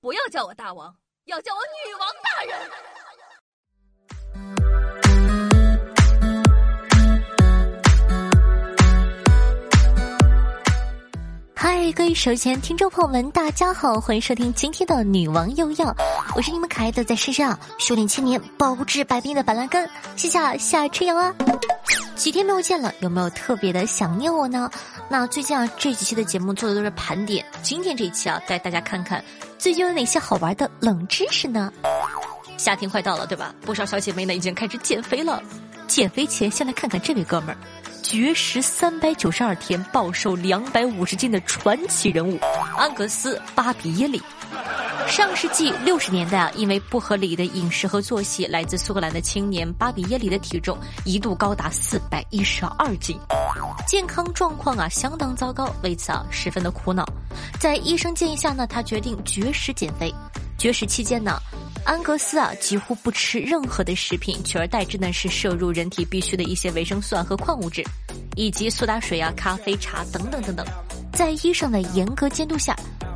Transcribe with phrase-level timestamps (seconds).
[0.00, 2.70] 不要叫我大王，要叫我女王大人。
[11.56, 15.96] 嗨，各位手机前听众朋友们，大家好，欢迎收听今天的女王又要，
[16.36, 21.34] 我是你们可爱的在世上修炼千年、保质百病的板蓝根，谢谢夏春阳啊。
[22.16, 24.70] 几天没有见了，有没有特别的想念我呢？
[25.08, 29.22] 那最近啊，这几期的节目做的都是盘点，今天这一期啊，带大家看看
[29.58, 31.72] 最近有哪些好玩的冷知识呢？
[32.56, 33.54] 夏天快到了，对吧？
[33.62, 35.42] 不少小姐妹呢已经开始减肥了，
[35.88, 37.56] 减肥前先来看看这位哥们儿。
[38.02, 42.38] 绝食三百九十二天暴瘦两百五十斤的传奇人物
[42.76, 44.22] 安格斯·巴比耶里。
[45.06, 53.16] 上世纪六十年代啊，因为不合理的饮食和作息，来自苏格兰的青年巴比耶里的体重一度高达四百一十二斤，
[53.86, 57.04] 健康状况啊相当糟糕，为此啊十分的苦恼。
[57.60, 60.12] 在医生建议下呢，他决定绝食减肥。
[60.58, 61.38] 绝食期间呢。
[61.84, 67.84] 安格斯啊，几乎不吃任何的食品，取而代之呢是摄入人体必需的一些维生素和矿物质，
[68.36, 70.66] 以及苏打水啊、咖啡、茶等等等等。
[71.12, 72.74] 在医生的严格监督下，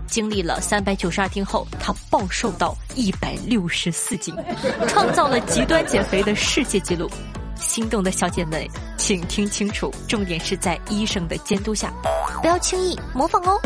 [0.09, 4.35] 经历了三百九十二天后，他暴瘦到一百六十四斤，
[4.89, 7.09] 创造了极端减肥的世界纪录。
[7.55, 11.93] 心动的小姐妹，请听清楚，重点是在医生的监督下，
[12.41, 13.61] 不要轻易模仿哦。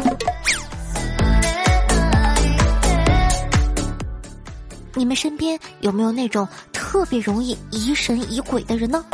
[4.95, 9.05] 你们身边有没有那种特别容易疑神疑鬼的人呢？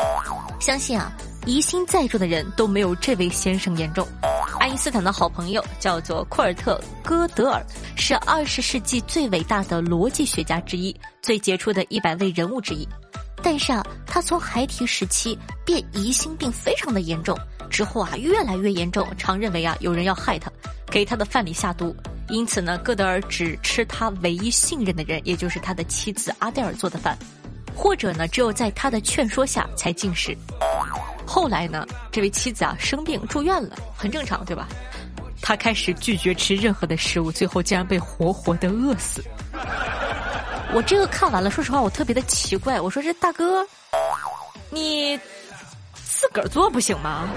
[0.61, 1.13] 相信啊，
[1.45, 4.07] 疑心再重的人都没有这位先生严重。
[4.69, 7.65] 爱因斯坦的好朋友叫做库尔特·戈德尔，
[7.97, 12.87] 是二十世纪最伟大的逻辑学家之一，最杰出的一百位人物之一。
[13.43, 17.35] 但是啊，他从孩提时期便疑心病非常的严重，
[17.71, 20.53] 之后啊越来越严重，常认为啊有人要害他，
[20.91, 21.97] 给他的饭里下毒。
[22.29, 27.17] 因此呢，戈德尔只吃他唯一信任的人，也就是他的妻子阿黛尔做的饭，
[27.75, 30.37] 或者呢，只有在他的劝说下才进食。
[31.29, 34.67] 后来呢，这位妻子啊生病住院了，很正常，对吧？
[35.43, 39.23] 他开始拒绝吃任何的食物，最后竟然被活活的饿死。
[40.73, 42.81] 我这个看完了，说实话，我特别的奇怪。
[42.81, 43.63] 我说这大哥，
[44.71, 45.21] 你
[45.95, 47.29] 自个儿做不行吗？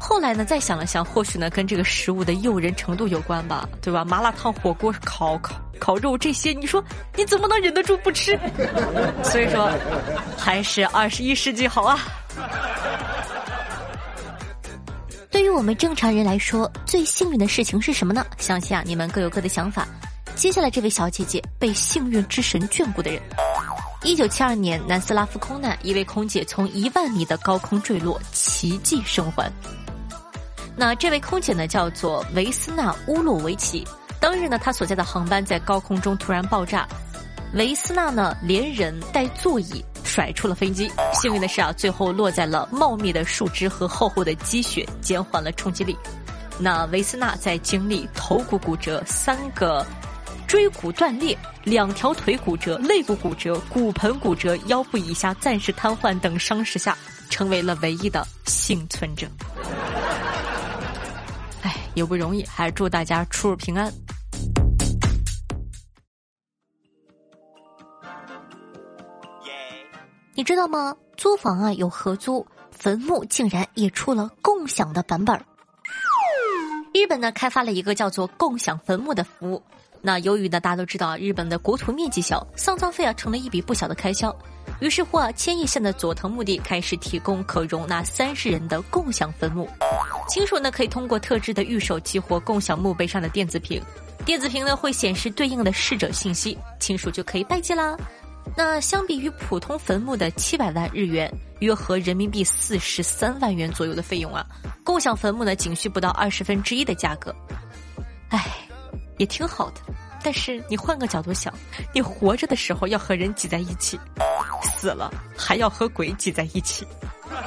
[0.00, 4.04] 后来呢，再想了想，或许呢跟这个食物的诱人程度有关吧，对吧？
[4.04, 6.84] 麻辣烫、火锅、烤烤烤肉这些，你说
[7.16, 8.38] 你怎么能忍得住不吃？
[9.24, 9.70] 所以说，
[10.36, 11.98] 还是二十一世纪好啊。
[15.30, 18.24] 对于我们正常人来说，最幸运的事情是什么呢？
[18.38, 19.86] 相信啊，你们各有各的想法。
[20.34, 23.20] 接下来这位小姐姐被幸运之神眷顾的人。
[24.04, 29.52] 一九七二年，南斯拉夫空难，一位空姐从一万米的高空坠落，奇迹生还。
[30.76, 33.84] 那这位空姐呢，叫做维斯纳乌洛维奇。
[34.20, 36.86] 当日呢，他所在的航班在高空中突然爆炸，
[37.54, 40.90] 维斯纳呢连人带座椅甩出了飞机。
[41.14, 45.96] 幸运的是啊，最后落在了茂密的树枝和厚厚的积雪，减缓了冲击力。
[46.58, 49.86] 那维斯纳在经历头骨骨折、三个
[50.48, 56.98] 椎骨断裂、两条腿骨折、肋骨骨折、骨盆骨折、腰部以下暂时瘫痪等伤势下，
[57.30, 59.28] 成为了唯一的幸存者。
[61.94, 63.92] 也不容易，还是祝大家出入平安。
[70.38, 70.94] 你知道吗？
[71.16, 75.36] 租房啊有合租，坟墓竟然也出了共享的版本
[76.94, 79.60] 日本呢开发了一个叫做“共享坟墓”的服务。
[80.00, 84.32] 那由于呢大家都知道，日本的国土面积小，丧葬费啊成了一笔不小的开销。
[84.78, 89.68] 于是乎啊，千叶县的佐藤墓地开始提供可容纳三十人的共享坟墓。
[90.28, 93.82] 亲属呢可以通过特制的玉手激活共享墓碑上的电子屏，
[94.24, 97.96] 电子屏呢会显示对应的逝者信息，亲属就可以拜祭啦。
[98.56, 104.44] 那相比于普通坟墓的七百万日元，约合人民币四十三万元左右的费用啊，
[104.82, 107.34] 共享坟墓呢仅需不到二十分之一的价格。
[108.30, 108.44] 唉，
[109.18, 109.80] 也挺好的。
[110.22, 111.54] 但是你换个角度想，
[111.94, 113.96] 你活着的时候要和人挤在一起，
[114.62, 116.84] 死了还要和鬼挤在一起。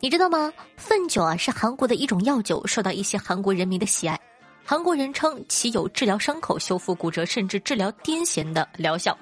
[0.00, 0.50] 你知道吗？
[0.76, 4.18] 粪酒啊是韩国的一种药酒，受到一些韩国人民的喜爱。
[4.66, 9.16] 韩国人称其有治疗伤口、修复骨折，甚至治疗癫痫的疗效。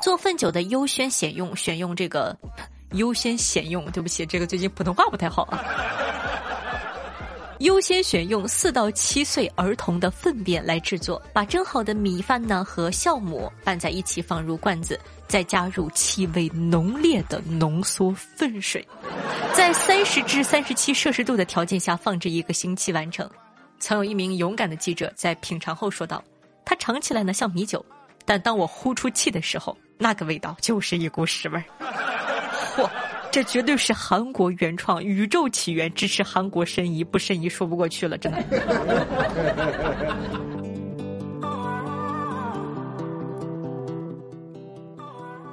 [0.00, 2.36] 做粪酒的优先选用，选用这个
[2.92, 3.84] 优先选用。
[3.90, 5.64] 对不起，这个最近普通话不太好啊。
[7.60, 18.86] 优先选用四到七岁儿童的粪便来制作，把蒸好的米饭呢和酵母拌在一起，放入罐子，再加入气味浓烈的浓缩粪水，
[19.52, 23.28] 在三十至三十七摄氏度的条件下放置一个星期完成。
[23.78, 26.22] 曾有一名勇敢的记者在品尝后说道
[26.64, 27.84] ：“它尝起来呢像米酒，
[28.24, 31.64] 但当我呼出气的时候，那个味道就是一股屎味儿。”
[32.76, 32.88] 嚯！
[33.32, 38.42] 这绝对是韩国原创，宇宙起源支持韩国申遗，不申遗说不过去了，真的。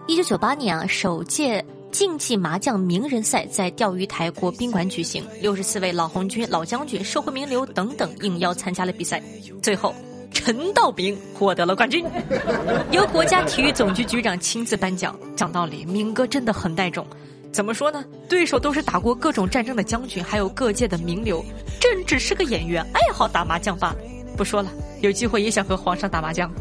[0.07, 9.21] 一九九八年啊，首届竞技麻将名人赛在钓鱼台国宾馆举行，六十四位老红军、老将军、社会名流等等应邀参加了比赛，
[9.61, 9.93] 最后
[10.31, 12.03] 陈道明获得了冠军，
[12.91, 15.15] 由国家体育总局局长亲自颁奖。
[15.35, 17.05] 讲道理，明哥真的很带种。
[17.51, 18.03] 怎么说呢？
[18.27, 21.45] 对手都是打过各种战争的将军，还有各界的名流，
[21.79, 23.97] 朕只是个演员，爱好打麻将罢了。
[24.35, 26.51] 不说了，有机会也想和皇上打麻将。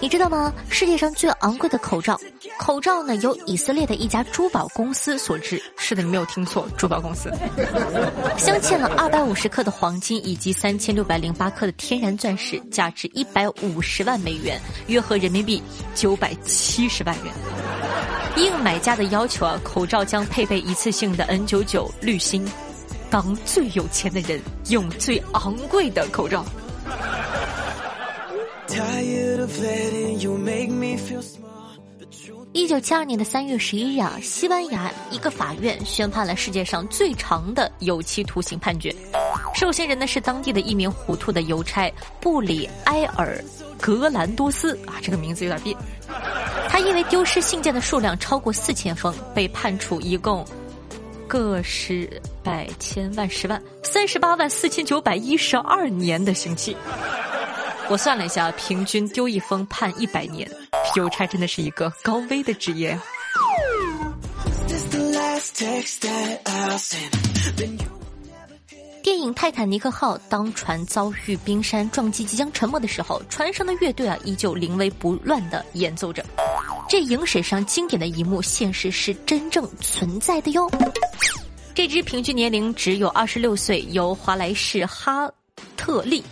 [0.00, 0.52] 你知道吗？
[0.70, 2.18] 世界上最昂贵的口罩，
[2.56, 5.60] 口罩呢由以色列的一家珠宝公司所制。
[5.76, 7.28] 是的，你没有听错，珠宝公司。
[8.36, 15.60] 镶嵌了二百五十克的黄金以及三千六百零八克的天然钻石，价值一百五十万美元，约合人民币
[15.96, 17.34] 九百七十万元。
[18.36, 22.48] 应买家的要求啊，口罩将配备一次性的 N 九九滤芯。
[23.10, 26.44] 当最有钱的人用最昂贵的口罩。
[32.52, 38.94] 一九七二年的三月十一日啊，西班牙一个法院宣判了世界上最长的有期徒刑判决，
[39.54, 43.42] 受刑人呢是当地的一名糊涂的邮差布里埃尔
[43.80, 45.74] 格兰多斯啊，这个名字有点别。
[46.68, 50.44] 他因为丢失信件的数量超过四千封，被判处一共
[51.26, 56.76] 个十百千万十万三十八万四千九百一十二年的刑期。
[57.90, 60.48] 我算了一下，平均丢一封判一百年，
[60.94, 62.98] 邮差真的是一个高危的职业。
[69.02, 76.22] 电影《泰坦尼克号》当船遭遇冰山撞击，即将沉没的时候，船上的乐队啊依旧临危不乱的演奏着。
[76.90, 80.70] 这影史上经典的一幕，现实是真正存在的哟。
[81.74, 85.30] 这支平均年龄只有二十六岁，由华莱士·哈
[85.74, 86.22] 特利。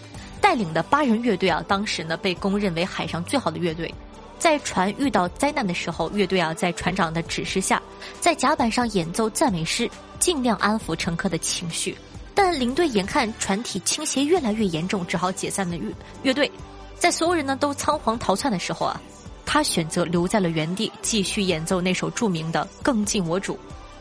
[0.47, 3.93] 带领的八人乐队啊，当时呢被公认为海上最好的乐队。
[4.39, 7.83] 在船遇到灾难的时候，乐队啊在船长的指示下，
[8.21, 9.91] 在甲板上演奏赞美诗，
[10.21, 11.99] 尽量安抚乘客的情绪。
[12.33, 16.49] 但领队眼看船体倾斜越来越严重，只好解散了乐乐队。
[16.97, 19.01] 在所有人呢都仓皇逃窜的时候啊，
[19.45, 23.55] 他选择留在了原地，继续演奏那首著名的《更尽我主》。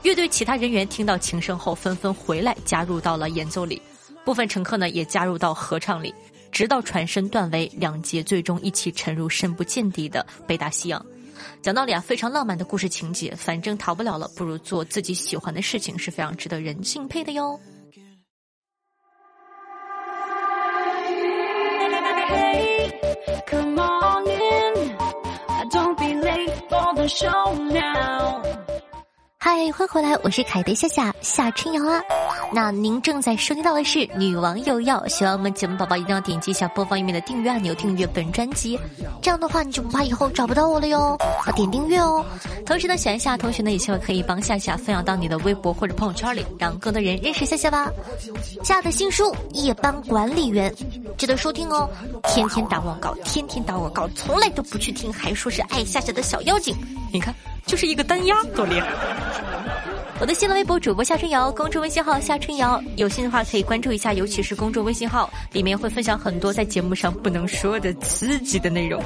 [0.04, 3.82] 乐队其他人员听到琴声后，纷纷回来加入到了演奏里，
[4.24, 6.14] 部分乘客呢也加入到合唱里。
[6.56, 11.06] 直到船身断为两截，最终一起沉入深不见底的北大西洋。
[11.62, 13.36] 讲道理啊，非常浪漫的故事情节。
[13.36, 17.60] 反正逃不了了，不如做自己喜欢的事情，是非常值得人敬佩的哟。
[29.46, 32.02] 嗨，欢迎回来，我是凯德夏夏夏春瑶啊。
[32.52, 38.80] 那您正在收听到的是《女王有药》，希望我们节目宝宝一定要点击一下播放页面的订阅按钮，订阅本专辑，
[39.22, 41.16] 这样的话你就不怕以后找不到我了哟。
[41.46, 42.26] 啊，点订阅哦。
[42.66, 47.88] 同时呢，喜欢夏同学呢，也希望可以帮夏夏分享到你的微博或者朋友圈里，让更多人认识夏夏吧。
[48.64, 50.72] 夏的新书《夜班管理员》，
[51.18, 51.88] 记得收听哦。
[52.24, 56.76] 天天打广告，天天打广告，从来都不去听，还说是爱夏夏的小妖精，
[57.14, 57.32] 你看。
[57.66, 58.88] 就是一个单压，多厉害！
[60.18, 69.04] 我的新浪微博主播夏春瑶，公众微信号夏春瑶，有心的话可以关注一下，尤其是公众微信号，里面会分享很多在节目上不能说的刺激的内容。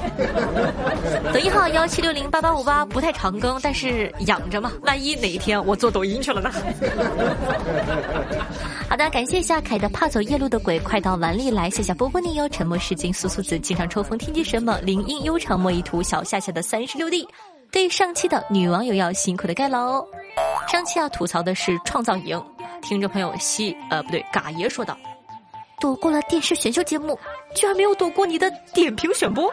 [1.34, 6.50] 抖音号幺七六零八八五八，不太常更，但是养着嘛，万一哪一天我做抖音去了呢？
[8.88, 14.78] 好的，感谢一下凯的怕走夜路的鬼，快到碗里来，谢谢波波你哟，沉默是金，苏苏子经常抽风，听见什么？
[14.82, 17.26] 林音悠长莫一图，小夏夏的三十六弟。
[17.72, 20.04] 对上期的女网友要辛苦的盖楼，
[20.68, 22.42] 上期要吐槽的是创造营，
[22.82, 24.96] 听众朋友西呃不对嘎爷说道，
[25.80, 27.16] 躲过了电视选秀节目，
[27.54, 29.52] 居然没有躲过你的点评选播。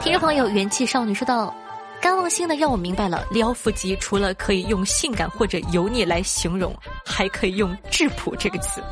[0.00, 1.54] 听众朋友元气少女说道，
[2.00, 6.74] 甘望星的让我明白了撩腹肌除了可以用性感或者油腻来形容，
[7.04, 8.82] 还可以用质朴这个词。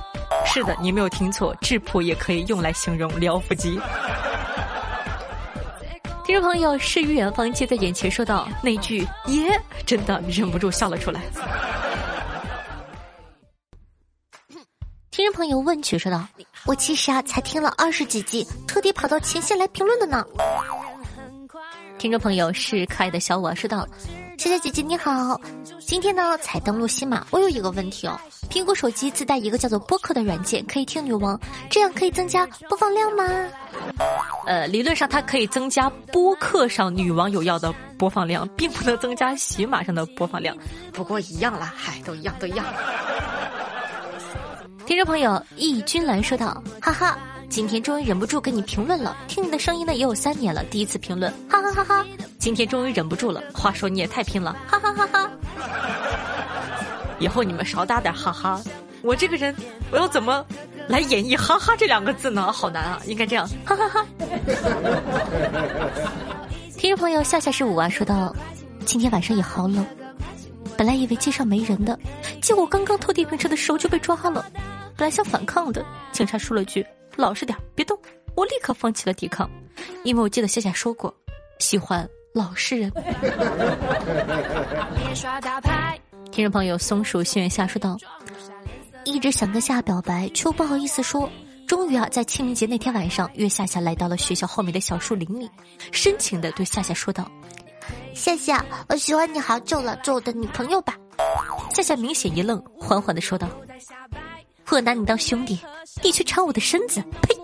[0.45, 3.81] 是的，你没有听错，质朴也可以用来形容撩腹肌。
[6.37, 11.23] 听众朋友，诗与远方皆在眼前，说道：“那句耶，真的忍不住笑了出来。
[15.11, 16.29] ”听众朋友问曲说道
[16.69, 20.27] ：“我其实啊，才听了二十几集，特地跑到前线来评论的呢。”
[21.97, 23.89] 听众朋友是可爱的小我说道
[24.39, 25.41] ：“谢谢姐姐你好，
[25.81, 28.19] 今天呢才登录喜马，我有一个问题哦，
[28.51, 31.41] 苹果手机自带一个叫做播客的软件，可以听女王，
[31.71, 33.25] 这样可以增加播放量吗？”
[34.47, 40.57] 呃，理论上它可以增加播客上女网友要的播放量，并不能增加喜马上的播放量。
[40.93, 42.65] 不过一样啦，嗨，都一样，都一样。
[44.87, 52.07] 听众朋友易君兰说道：“哈哈，今天终于忍不住给你评论了，听你的声音呢也有三年了，第一次评论，哈哈哈哈！
[52.39, 55.31] 今天终于忍不住了，话说你也太拼了，哈哈哈哈！
[57.19, 58.63] 以后你们少打点哈哈，
[59.03, 59.55] 我这个人
[59.91, 60.45] 我要怎么？”
[60.89, 63.03] 来演绎“哈哈”这两个字呢，好难啊！
[63.07, 64.07] 应该这样，哈哈哈。
[66.79, 68.33] 听众朋友夏夏是五啊，说道
[68.85, 69.85] 今天晚上也好冷，
[70.77, 71.99] 本来以为街上没人的，
[72.41, 74.47] 结果刚刚偷电瓶车的时候就被抓了。
[74.97, 77.99] 本来想反抗的，警察说了句“老实点，别动”，
[78.37, 79.51] 我立刻放弃了抵抗，
[80.05, 81.13] 因为我记得夏夏说过，
[81.59, 82.93] 喜欢老实人。
[86.31, 87.97] 听众朋友松鼠心愿下说道。
[89.05, 91.31] 一直想跟夏夏表白，却又不好意思说。
[91.67, 95.51] 终于啊，在清明节那天晚上，约夏夏来到了学校后面的小树林里，
[95.91, 97.29] 深情的对夏夏说道
[98.15, 100.97] ：“夏夏，我喜欢你好久了，做我的女朋友吧。”
[101.75, 103.49] 夏夏明显一愣，缓缓的说道
[104.71, 105.59] ：“我拿你当兄弟，
[106.03, 107.37] 你却缠我的身子，呸！”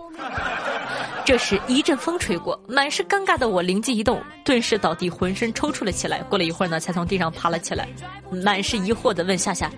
[1.25, 6.19] 这时一阵风吹过，满是尴尬的我灵机一动，顿时倒地，浑身抽搐了起来。
[6.25, 7.89] 过了一会儿呢，才从地上爬了起来，
[8.31, 9.71] 满是疑惑的问夏夏。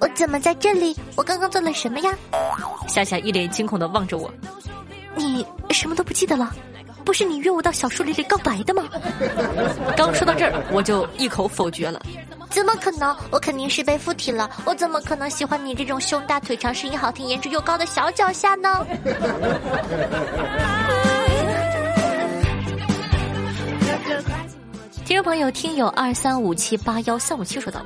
[0.00, 0.96] 我怎么在这里？
[1.16, 2.12] 我刚刚做了什么呀？
[2.88, 4.32] 夏夏一脸惊恐的望着我，
[5.14, 6.52] 你什么都不记得了？
[7.04, 8.84] 不是你约我到小树林里告白的吗？
[9.96, 12.02] 刚说到这儿，我就一口否决了。
[12.50, 13.14] 怎么可能？
[13.30, 14.48] 我肯定是被附体了。
[14.64, 18.86] 我怎么可能喜欢你这种胸大腿长、声音好听、颜值又高的小脚下呢？
[25.04, 27.80] 听众朋友，听友二三五七八幺三五七说道。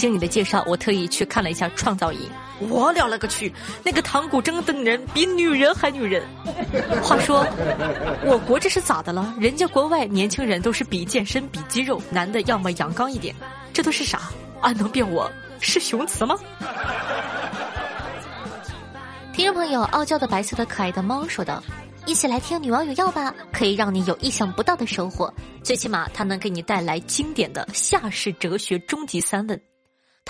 [0.00, 2.20] 经你的介绍，我特意去看了一下创造营。
[2.68, 3.52] 我了了个去，
[3.84, 6.22] 那个唐古筝的人比女人还女人。
[7.02, 7.46] 话说，
[8.24, 9.34] 我国这是咋的了？
[9.38, 13.34] 人家国外年轻人都是比健身、比肌肉，男的要么阳刚一点，
[13.72, 14.30] 这都是啥？
[14.62, 16.36] 俺能变我是雄雌吗？
[19.32, 21.62] 听众朋友，傲娇的白色的可爱的猫说道
[22.04, 25.32] ：“一起来听女网友要吧，可以让你有意想不到的收获。
[25.62, 29.58] 最起码，它能给你带来经典的夏式哲学终极三问。”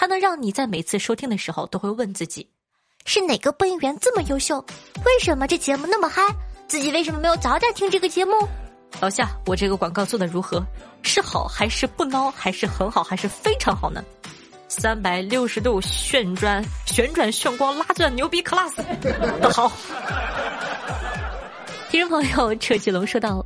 [0.00, 2.48] 它能让你在每次收听的时候都会问自己：
[3.04, 4.58] 是哪个播音员这么优秀？
[5.04, 6.22] 为什么这节目那么嗨？
[6.66, 8.32] 自己为什么没有早点听这个节目？
[8.98, 10.64] 老夏，我这个广告做的如何？
[11.02, 12.30] 是好还是不孬？
[12.30, 13.04] 还是很好？
[13.04, 14.02] 还是非常好呢？
[14.68, 18.74] 三百六十度旋转、旋转、炫光、拉钻，牛逼 class
[19.42, 19.70] 的好。
[21.92, 23.44] 听众朋友，车继龙说道：“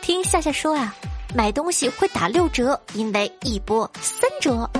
[0.00, 0.94] 听夏夏说啊，
[1.34, 4.70] 买东西会打六折，因为一波三折。”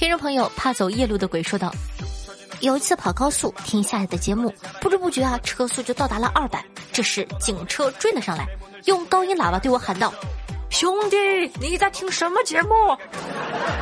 [0.00, 1.70] 听众朋友，怕走夜路的鬼说道
[2.60, 6.64] ：“有一次跑高速，听夏夏的节目，不知不觉啊，车速就到达了二百。
[6.90, 8.46] 这时警车追了上来，
[8.86, 10.10] 用高音喇叭对我喊道
[10.72, 11.18] ：‘兄弟，
[11.60, 12.70] 你在听什么节目？’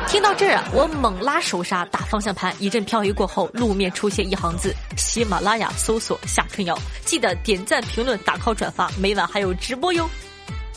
[0.09, 10.05] 听到这儿啊，我猛拉手刹，打方向盘，一阵漂移过后，路面出现一行字：喜马拉雅搜索夏春瑶，记得点赞、评论、打 call、转发，每晚还有直播哟。”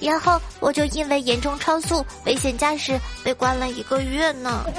[0.02, 4.64] 然后我就因为严重超速、危险驾驶被关了一个月呢。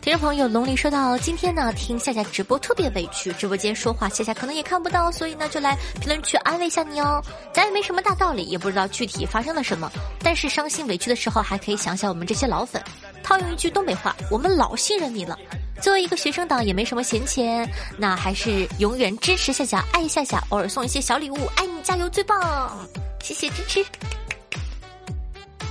[0.00, 7.22] 听众朋友龙鳞说到，今天呢听夏夏直播特别委屈，直播间说话夏夏可能也看不到，所以呢就来评论区安慰一下你哦。
[7.54, 12.82] 咱也没什么大道理，也不知道具体发生了什么，但是伤心委屈的时候还可以想想我们这些老粉。
[13.22, 15.38] 套用一句东北话，我们老信任你了。
[15.80, 22.88] 作为一个学生党，也没什么闲钱，那还是永远支持夏夏，爱夏夏，偶尔送一些小礼物，爱你，加油，最棒！
[23.22, 23.84] 谢谢支持。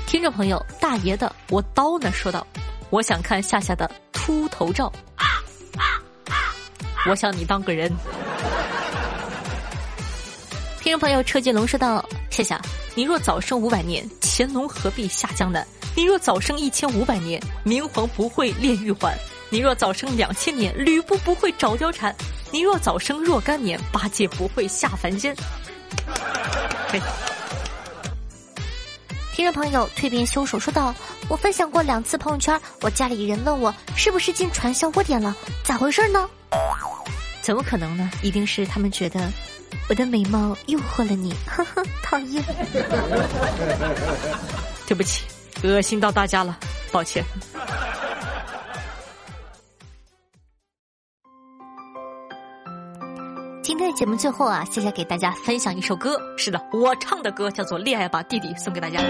[0.05, 2.11] 听众朋友，大爷的，我刀呢？
[2.11, 2.45] 说道，
[2.91, 4.91] 我想看夏夏的秃头照，
[7.09, 7.91] 我想你当个人。
[10.79, 12.61] 听众朋友，车进龙说道，夏夏，
[12.93, 15.65] 你若早生五百年，乾隆何必下江南？
[15.95, 19.17] 你若早生一千五百年，明皇不会炼玉环。
[19.53, 22.11] 你若早生两千年，吕布不会找貂蝉；
[22.49, 25.35] 你若早生若干年，八戒不会下凡间。
[29.35, 30.91] 听众朋友，蜕变凶手说道
[31.29, 36.27] ：“我分享过两次朋友圈，我家里人问我是不是进传销窝点了，咋回事呢？”
[37.43, 38.09] 怎么可能呢？
[38.23, 39.29] 一定是他们觉得
[39.87, 42.43] 我的美貌诱惑了你，呵呵，讨厌。
[44.87, 45.25] 对不起，
[45.61, 46.57] 恶心到大家了，
[46.91, 47.23] 抱歉。
[53.93, 56.19] 节目最后啊，谢谢给大家分享一首歌。
[56.37, 58.99] 是的，我唱的歌叫做《恋爱吧弟弟》，送给大家。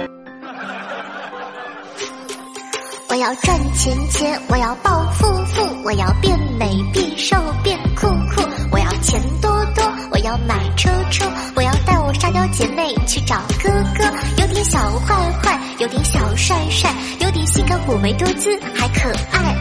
[3.10, 11.26] 我要赚钱钱，我要暴富富，我要变美变瘦变酷酷，我要钱多多，我要买车车，
[11.56, 14.04] 我要带我沙雕姐妹去找哥哥，
[14.42, 19.53] 有点小坏坏，有点小帅帅，有点性感妩媚多姿，还可爱。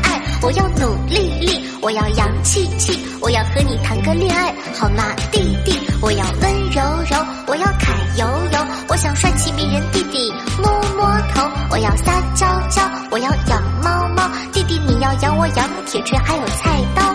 [0.45, 5.79] 我要努力力，我要洋气气，我要和你谈个恋爱，好吗，弟弟？
[6.03, 8.59] 我要温柔柔，我要揩油油，
[8.89, 12.83] 我想帅气迷人弟弟摸摸头，我要撒娇娇，
[13.13, 17.15] 我要养猫猫，弟弟你要养我养铁锤还有菜刀，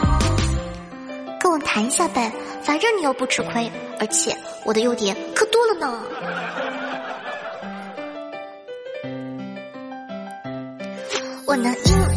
[1.37, 2.31] 跟我谈一下呗，
[2.63, 3.69] 反正你又不吃亏，
[3.99, 5.99] 而且我的优点可多了呢。
[11.45, 12.16] 我能嘤嘤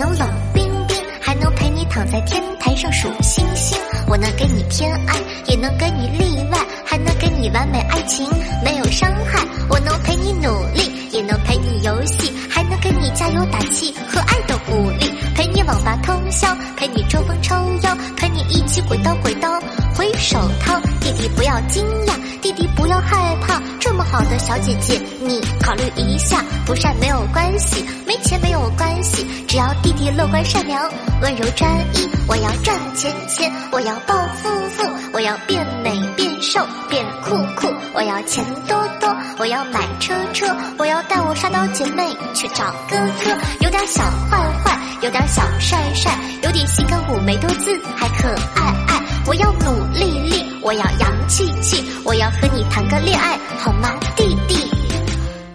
[0.00, 3.78] 能冷冰冰，还能陪你躺在天台上数星星。
[4.08, 5.14] 我能给你偏爱，
[5.46, 8.26] 也能给你例外，还能给你完美爱情，
[8.64, 9.46] 没有伤害。
[9.68, 15.12] 我能陪你努力，也能陪你游戏，还能给你加油打气和爱的鼓励。
[15.34, 19.60] 陪你网吧通宵，陪你抽风抽腰，陪你一起鬼刀鬼刀
[19.94, 20.80] 回手掏。
[21.02, 23.60] 弟弟不要惊讶，弟弟不要害怕，
[24.10, 26.44] 好的小姐姐，你考虑一下。
[26.66, 30.88] 不帅没有关系，没钱没有关系，只要弟弟乐观善良、
[31.22, 32.08] 温柔专一。
[32.28, 40.46] 我要赚钱钱，我要暴富富，我要变美变瘦变酷酷，我要钱多多，我要买车车，
[40.78, 43.30] 我要带我沙雕姐妹去找哥哥。
[43.60, 46.12] 有点小坏坏，有点小帅帅，
[46.42, 49.02] 有点性感妩媚多姿，还可爱爱。
[49.26, 54.70] 我要努力力，我要洋气气，我要和你谈个恋爱，好吗，弟弟？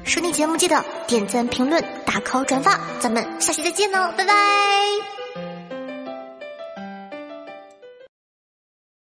[0.04, 5.15] 收听节目记得点赞、评论、打 call、转发，咱们下期再见喽，拜拜。